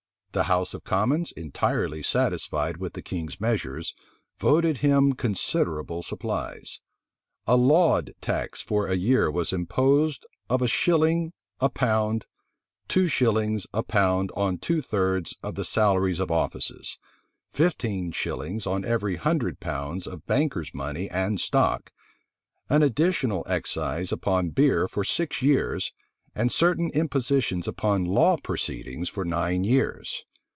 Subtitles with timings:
[0.33, 3.93] The house of commons, entirely satisfied with the king's measures,
[4.39, 6.79] voted him considerable supplies.
[7.45, 12.27] A laud tax for a year was imposed of a shilling a pound;
[12.87, 16.97] two shillings a pound on two thirds of the salaries of offices;
[17.51, 21.91] fifteen shillings on every hundred pounds of bankers' money and stock;
[22.69, 25.91] an additional excise upon beer for six years,
[26.33, 30.23] and certain impositions upon law proceedings for nine years.